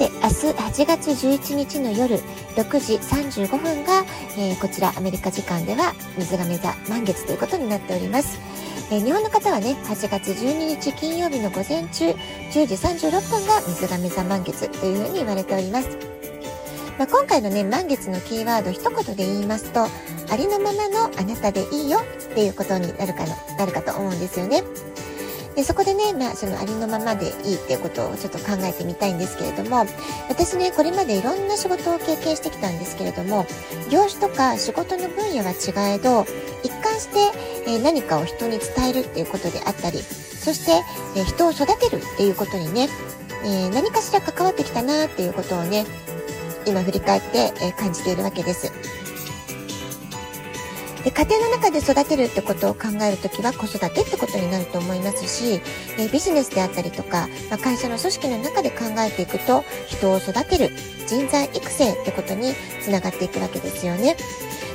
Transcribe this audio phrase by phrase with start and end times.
[0.00, 2.16] さて、明日8月11日の夜
[2.56, 4.02] 6時35分が、
[4.38, 8.38] えー、こちらアメリカ時間では水亀座満月ということになっております。
[8.90, 12.12] えー、日本の方はね、8月12日金曜日の午前中
[12.50, 15.90] 10時36分が水亀座満月というふうに言われております。
[16.98, 19.88] まあ、今回のね、満月のキーワード一言で言いますと、あ
[20.36, 24.62] りのままのあなたでいいよっていうことになるかの、なるかと思うんですよね。
[25.60, 29.84] でそこでね、まあ、そのありのままでいいっていうことをちょっと考えてみたいんですけれども
[30.30, 33.44] 私ねこれまでいろんな仕事を経験してきたんですけれども
[33.90, 36.24] 業種とか仕事の分野は違えど
[36.64, 37.38] 一貫して、
[37.70, 40.80] えー、何かを人に伝えるっていうことであったりそして、
[41.14, 42.88] えー、人を育てるっていうことにね、
[43.44, 45.84] えー、何かしら関わってきたなっていうことをね
[46.64, 48.99] 今振り返って、え感じているわけです。
[51.04, 55.60] で家庭の中で育てるってことを考えるときは子育てってことになると思いますし、
[55.98, 60.70] えビジネスであったりとか、まあ、会社の組織の中で考えていくと人を育てる
[61.06, 64.16] 人材育成ってことにつながっていくわけですよね。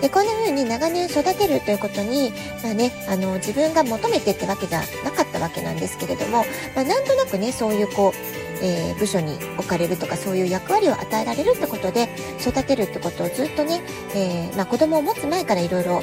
[0.00, 12.08] でこんな風に長年育てるということに、まあね、あの自分が求めてってわけじゃなかったわけなんですけれども、まあ、なんとなくねそういうこうえー、部署に置かれるとかそういう役割を与えられるってことで
[12.40, 13.80] 育てるってことをずっとね、
[14.14, 16.02] えー、まあ、子供を持つ前からいろいろ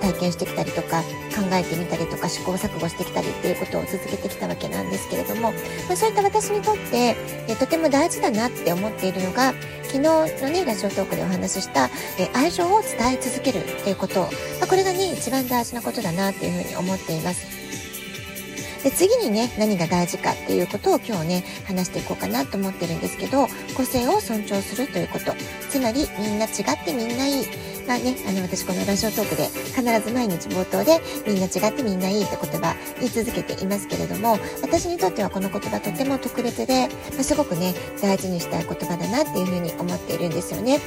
[0.00, 1.02] 体験してきたりとか
[1.34, 7.16] 考えてみたりとか試行錯誤してきたりっていうことを続けてきたわけなんですけれども、まあ、そういった私にとって、
[7.48, 9.54] えー、とても大事だなって思っているのが
[9.84, 11.88] 昨日のねラジオトークでお話しした、
[12.18, 14.28] え愛情を伝え続けるっていうこと、ま
[14.64, 17.57] あ、これがね一番大事なことだなっていうふうに思っています。
[18.82, 25.32] で次にね何が大事かっていうことを今日ね話していこうかなと思ってるんですけど個性を尊重するということ
[25.70, 27.46] つまりみんな違ってみんないい
[27.88, 37.72] まあね、あの私このラジオトークで必ず毎日冒頭でみんな違ってみんないいって言葉言い続けていますけれども私にとってはこの言葉とても特別で、まあ、すごくね
[38.02, 40.80] 大事にしたい言葉だなっていうふうに思っているんですよね。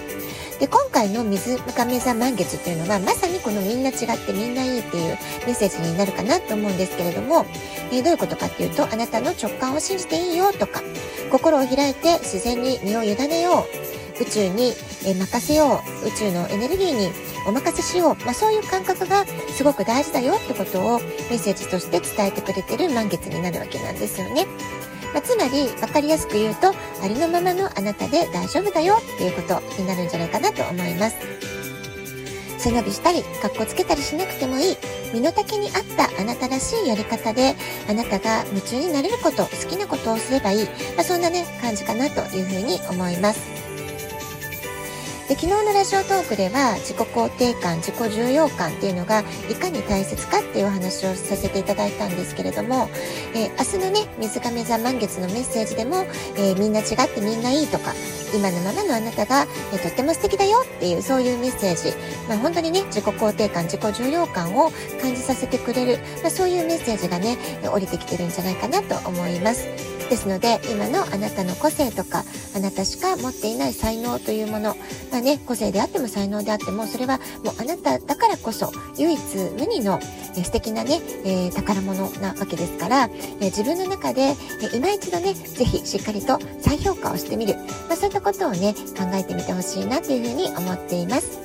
[0.61, 5.17] で今回の水亀座満月っていうのはまさにこのみんな違ってみんないいっていう
[5.47, 7.47] メッセージになるかなと思うんですけれども、
[7.91, 10.83] えー、どういうことかっていうとあなたの直感を信じていいよとか
[11.31, 13.65] 心を開いて自然に身を委ねよ
[14.19, 14.73] う宇宙に
[15.03, 17.09] 任せよう宇宙のエネルギーに
[17.47, 24.45] お任せしよう、まあ、そういう感覚がすごく大事だよってことをメッセージとして伝えてくれてる満月になるわけなんですよね。
[25.13, 31.15] まあ、つまり分かりやすく言うとありのままのあなたで大丈夫だよっていうことになるんじゃないかなと思います。
[32.57, 34.77] 背伸びしたりかっこつけたりしなくてもいい。
[35.13, 37.55] 身の丈に合ったあなたらしいやり方で
[37.89, 43.70] あなたが夢中になれること好きなことをすればいい、まあ、そんなね感じかなというふうに思います。
[45.31, 52.89] で昨日のラジオトークでは自己肯定感自己重要感っていうのがいかに大切かっていうお話をさせていただいたんですけれども、
[53.33, 56.03] えー、明日のね水亀座満月のメッセージでも、
[56.35, 57.93] えー、みんな違ってみんないいとか
[58.35, 61.95] 今のままのあなたが、えー、とっても素敵だよっていうそういうメッセージ、
[62.27, 64.69] まあ、本当にね自己肯定感自己重要感を
[65.01, 67.37] 感じさせてくれる、まあ、そういうメッセージがね
[67.71, 69.90] 降りてきてるんじゃないかなと思います。
[70.11, 74.75] ですので今のあなたの個性とかあなたしか持っていない才能というもの、
[75.09, 79.21] まあね、個性であっても才能であってもそれはもうあなただからこそ唯一
[79.57, 80.01] 無二の
[80.33, 87.55] 素敵なね、えー、宝物なわけですから、えー、自分の中で、えー、今一度ね是非しっかりと再評価をしてみる、
[87.87, 91.40] まあ、そういったことをね考えてみてほしいなというふうに思っています。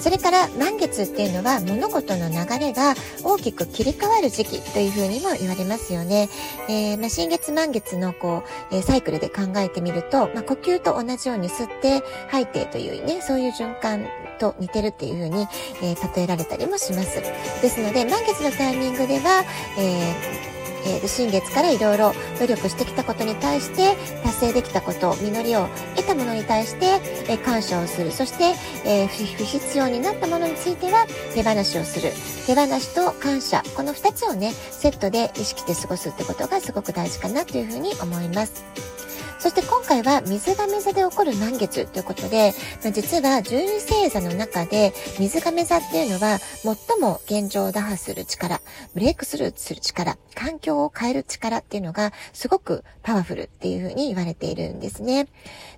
[0.00, 6.28] それから満月っていうのは物事の流れが大きく切り替わる時期というふうにも言われますよね。
[6.68, 14.06] えー、まあ、新月満月のこう、えサイクルで考えてみると、まあ、呼吸と同じように吸って吐いてというね、そういう循環
[14.38, 15.46] と似てるっていうふうに、
[15.82, 17.20] えー、例えられたりもします。
[17.62, 19.44] ですので、満月のタイミングでは、
[19.78, 28.10] えーえー、新月からいろいろ努力してきたことに対して達成できたこと実りを得たものに対して、えー、感謝をする。
[28.10, 28.54] そして、
[28.84, 32.12] えー、不必要になったものについては手放しをする。
[32.46, 33.62] 手放しと感謝。
[33.76, 38.99] この2つをねセットで意識して過ごすってことがすごく大事かなというふうに思います。
[39.40, 42.52] そして今回は水亀座で起こる満月ということで、
[42.84, 48.60] まあ、実は十二星座の中で水亀座っていうのは最も現状を打破する力、
[48.92, 55.26] ブレイクスルーする力、環境を変える力っていうのがすごくパワフルっていうふうに言われているんですね。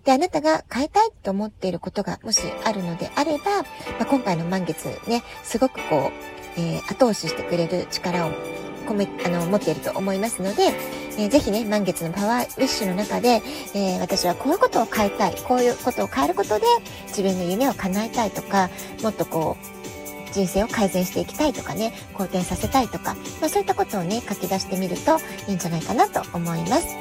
[0.05, 3.67] で、あなたが変えたいと思っていることがもしあるのであれば、ま
[4.01, 6.11] あ、今回の満月ね、すごくこ
[6.57, 8.33] う、えー、後押ししてくれる力を
[8.83, 10.65] 込め、あの、持っていると思いますので、
[11.19, 13.43] えー、ぜひね、満月のパワーウィッシュの中で、
[13.75, 16.67] えー、私はこういうことを変えたい、こういうことを変えることで
[17.09, 18.71] 自分の夢を叶えたいとか、
[19.03, 25.19] もっとこう、人生を改善していきたいとかね、好転させたいとか、まあ、そういったことをね、書き出してみると
[25.49, 26.97] いいんじゃないかなと思います。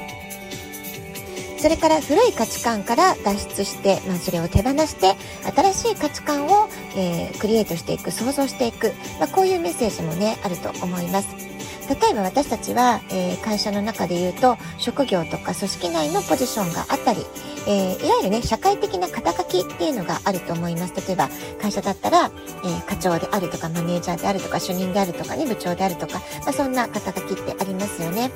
[1.62, 5.14] それから古い価値観から脱出して、まあ、それを手放して
[5.48, 11.51] 新しい価値観を、えー、クリエイトしていく想像していく、まあ、こういうメッセージもねあると思います。
[11.88, 17.20] 例えば私たちは、えー、会社の中で言うと職業とか組織内のポジションがあったり、
[17.66, 21.28] えー、いわゆるね社会的な肩書きっていうのがあると思います例えば
[21.60, 28.30] 会社だったら、えー、課長であるとかマネージャーであるとか主任であるとかね部長であるとか、まあ、そんな肩書きってありますよね。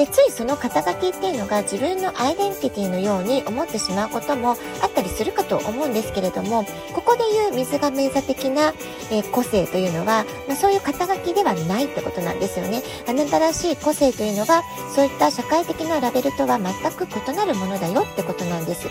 [0.00, 4.52] でついその肩書きっていうのが自分のアイデンティティのように思ってしまうことも
[4.82, 6.64] あったりするかと思うんですけれども
[6.94, 8.72] ここでいう水亀座的な、
[9.12, 12.80] え、個性というのは、まあ、そういう肩書きではないってことなんですよね。
[13.06, 14.62] あなたらしい個性というのは
[14.94, 18.88] そういった社会的なラベルとは全く異なるものだよってことなんです。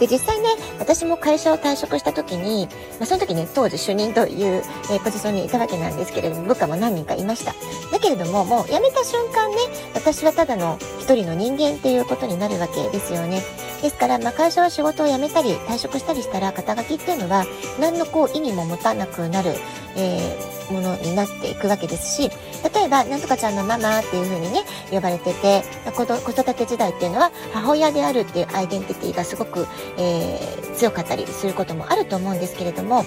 [0.00, 0.48] で、実際ね、
[0.78, 2.68] 私も会社を退職した時に、
[2.98, 7.54] まあ、その時ね、当時主任という、えー、ポジションにいたわけなんですけれども、部下も何人かいました。
[7.90, 9.56] だけれども、もう辞めた瞬間ね、
[9.94, 13.42] 私はただの一人の人間っていうことになるわけですよね。
[13.82, 17.44] ですから、まあ、会社は仕事を辞めたり、退職したりしたら、肩書きっていうのは、
[17.80, 19.54] 何のこう意味も持たなくなる、
[19.96, 22.30] えーものになっていくわけですし
[22.74, 29.66] 例えばなんとかちゃんのママっていう風にね呼ばれてて子育て時代っていうのは母親であるっていうアイデンティティがすごく、
[29.98, 33.04] えー、強かったりすることもあると思うんですけれども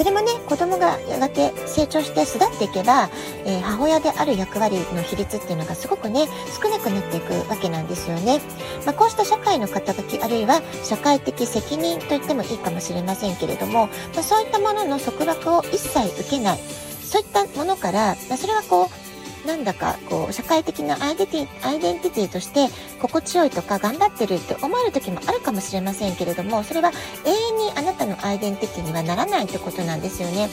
[0.00, 3.10] それもね子供がやがて成長して育っていけば、
[3.44, 6.26] えー、母親である役割の比率っていうのがすごくね
[6.58, 8.40] 少なくなっていくわけなんですよね、
[8.86, 16.58] まあ、こうした社会の肩書きあるいは社会的責任と言ってもいいかもしれませんけれども、まあ、そういったものの束縛を一切受けない。
[17.10, 18.88] そういったものから、まあ、それはこう
[19.46, 22.68] なんだかこう社会的なアイデンティアイデンティティとして
[23.00, 26.92] 心地よいとか頑張ってるって思える時もあるかもしれませんけれどもそれは
[27.24, 30.48] 永遠にあなたのアイデンティティにはならないってことなんですよね。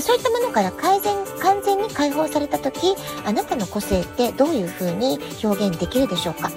[0.00, 2.94] そういったものから改善完全に解放された時
[3.24, 6.50] あなたの個性ってどういうふうに表現できるでしょうか。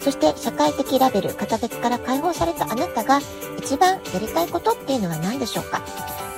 [0.00, 3.20] そして社会的ラベル肩書きから解放されたあなたが
[3.58, 5.82] 一番やりたいことっていうのは何でしょうか。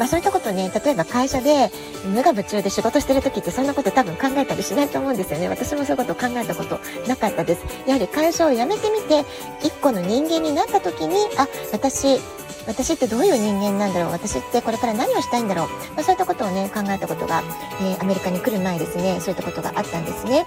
[0.00, 1.70] まあそういったことね、例えば会社で
[2.06, 5.50] 無我夢中で仕事してる時ってそんなこと多分考えたりしないと思うんですよね。
[5.50, 7.66] 私もそういうことを考えたことなかったです。
[7.86, 9.26] やはり会社を辞めてみて、
[9.62, 12.18] 一個の人間になった時に、あ、私、
[12.66, 17.42] 私ってどういう人間なんだろう私ってこれから何をしたいんだろう、まあ、そういったことをね考えたことが、
[17.80, 20.46] えー、アメリカに来る前ですねそういったことがあったんですね。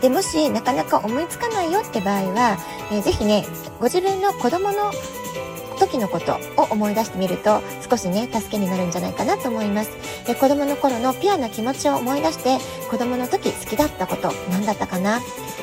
[0.00, 2.58] でもしなかなか思いつかないよって場合は、
[2.92, 3.44] えー、ぜひね
[3.80, 4.92] ご自分の子供の
[5.86, 9.90] 時のことを思い出してみると少しね助けになるんじゃないかなと思います。
[10.26, 12.58] で子供の頃のピュアな気持ちを思い出して
[12.90, 15.20] 子供の時好きだったこと何だったかな？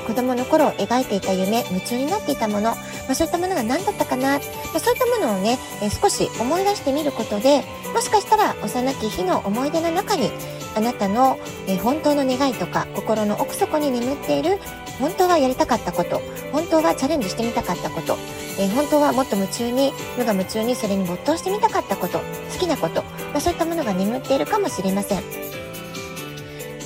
[0.08, 2.75] 子供の頃描いていた夢夢中になっていたもの、ま
[3.12, 10.30] あ、そういったものが何だったかな、まあ、そういったものをね、え少し思い出してみることでもしかしたら幼き日の思い出の中に
[10.76, 14.60] あなたの、え本当の願いとか心の奥底に眠っている
[15.00, 16.22] 本当はやりたかったこと
[16.52, 18.18] 本当はチャレンジしてみたかったこと、
[18.60, 25.54] え本当はもっと夢中に無我夢中にそれに没頭してみたかったこと好きなこと、まあ、そういったものが眠っているかもしれません。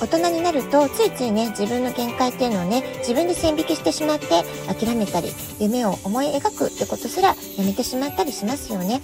[0.00, 4.28] 大人になるとついついね自分の限界っていうのをね自分で線引きしてしまって
[4.72, 7.34] 諦めたり夢を思い描くってことすらや
[7.64, 9.00] めてしまったりしますよね。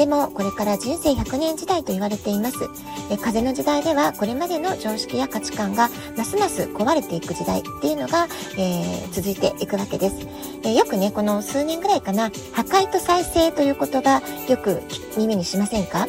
[0.00, 2.56] でもこれから人生100年時代と言われています。
[3.10, 8.26] え風の時代ではこれまでの常識や価値観がますます壊れていく時代っていうのが、
[8.56, 10.26] えー、続いていくわけです、
[10.64, 14.80] え、よくねこの数年ぐらいかな破壊と再生という言葉よく
[15.18, 16.06] 耳にしませんか？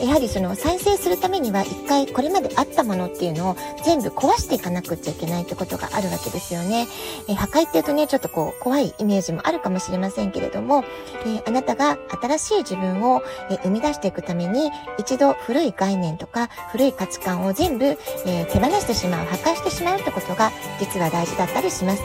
[0.00, 6.86] やはりその再生するためには一回これまであったものっていうのを全部壊していかなくちゃいけないってことがあるわけですよね。
[7.28, 10.84] え破壊っていうとね、ちょっとこう怖いイメージもあるかもしれませんけれども、
[11.26, 17.96] えあなたが新しい自分を、え生み出していくために一度古い概念とか古い価値観を全部、
[18.26, 22.02] え手放してしまう、破壊してしまうってことが実は大事だったりします。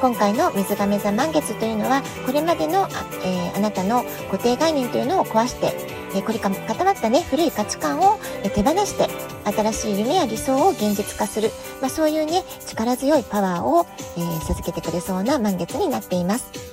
[0.00, 2.88] 今回の水亀座満月というのは、これまでの,、
[3.24, 8.18] えー、あなたの固定概念というのを壊して、えー、これか固まったね、古い価値観を
[8.54, 9.08] 手放して、
[9.50, 11.50] 新しい夢や理想を現実化する、
[11.80, 16.72] まあ、そういうね、力強いパワーを、えー、授けてくれそうな満月になっています。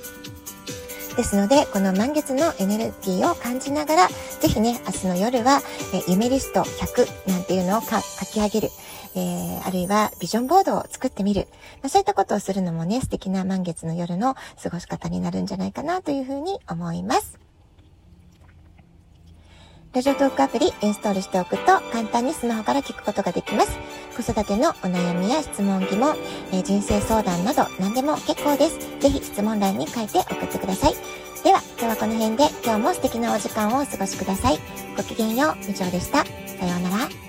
[1.16, 5.60] ですので、この満月のエネルギーを感じながら、ぜひね、明日の夜は、
[5.92, 8.70] え夢リスト100なんていうのを書き上げる。
[9.16, 11.48] えー、あるいはビジョンボードを作ってみる。
[11.82, 17.49] まあ、そういったことをするのもね、素敵な満月の夜の過ごし方になるんじゃないかなというふうに思います。
[19.92, 23.76] ラジオトークアプリインストールしておくと簡単にスマホから聞くことができます。
[24.16, 26.14] 子育てのお悩みや質問、疑問、
[26.52, 28.78] え、人生相談など何でも結構です。
[29.00, 30.94] ぜひ質問欄に書いて送ってください。
[31.42, 34.60] では、今日はこの辺で今日も素敵なお時間をお過ごしください。
[34.96, 36.24] ごきげんよう、以上でした。
[36.24, 37.19] さようなら。